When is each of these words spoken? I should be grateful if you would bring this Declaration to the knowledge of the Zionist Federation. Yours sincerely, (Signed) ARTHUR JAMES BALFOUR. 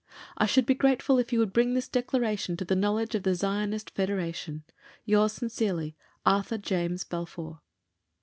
I 0.35 0.47
should 0.47 0.65
be 0.65 0.73
grateful 0.73 1.19
if 1.19 1.31
you 1.31 1.37
would 1.37 1.53
bring 1.53 1.75
this 1.75 1.87
Declaration 1.87 2.57
to 2.57 2.65
the 2.65 2.75
knowledge 2.75 3.13
of 3.13 3.21
the 3.21 3.35
Zionist 3.35 3.91
Federation. 3.91 4.63
Yours 5.05 5.31
sincerely, 5.33 5.95
(Signed) 6.25 6.35
ARTHUR 6.37 6.57
JAMES 6.57 7.03
BALFOUR. 7.03 7.61